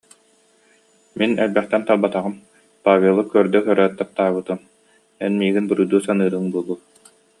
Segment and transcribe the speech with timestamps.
[1.19, 2.35] Мин элбэхтэн талбатаҕым,
[2.85, 4.59] Павелы көрдө көрөөт таптаабытым,
[5.23, 6.77] эн миигин буруйдуу саныырыҥ буолуо